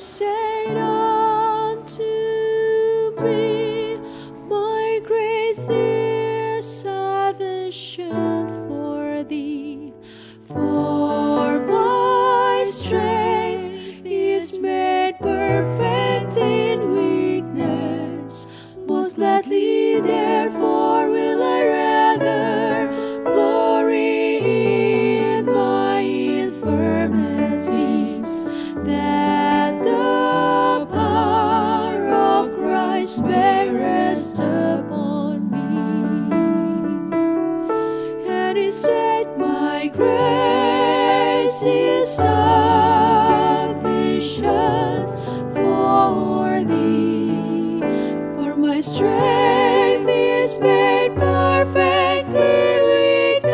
shade 0.00 0.78
unto 0.78 2.02
me. 3.22 3.98
My 4.48 5.00
grace 5.06 5.68
is 5.68 6.64
sufficient 6.80 8.50
for 8.66 9.22
thee, 9.24 9.92
for 10.40 11.60
my 11.66 12.64
strength 12.66 14.06
is 14.06 14.58
made 14.58 15.18
perfect. 15.20 15.79
that 38.54 38.72
said, 38.72 39.38
My 39.38 39.86
grace 39.94 41.62
is 41.62 42.08
sufficient 42.16 42.26
for 45.54 46.64
thee, 46.64 47.80
for 48.34 48.56
my 48.56 48.80
strength 48.80 50.08
is 50.08 50.58
made 50.58 51.14
perfect 51.14 52.30
in 52.34 52.82
weakness. 52.90 53.52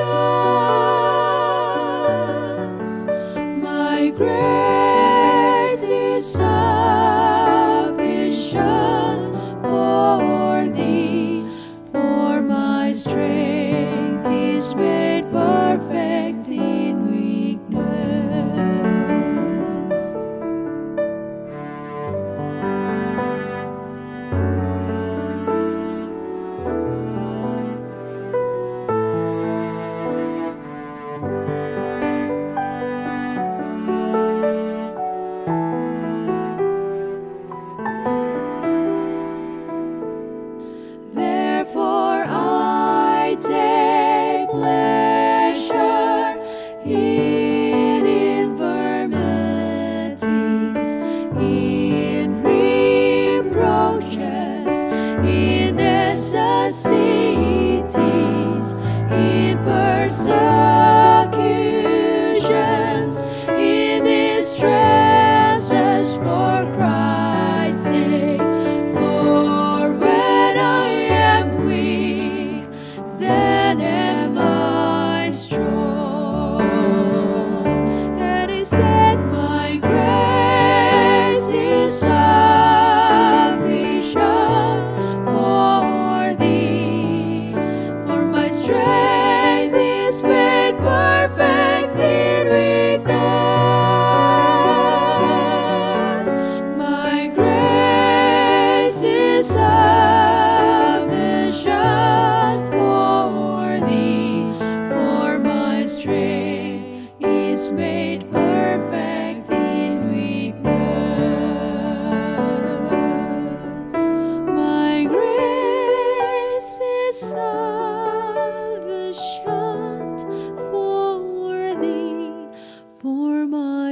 My 3.62 4.08
grace 4.16 5.90
is 5.90 6.24
in 55.26 55.76
necessities, 55.76 56.94
in 59.10 59.58
person. 59.64 60.85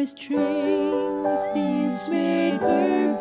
strength 0.07 1.57
is 1.57 2.09
made 2.09 2.61
perfect. 2.61 3.14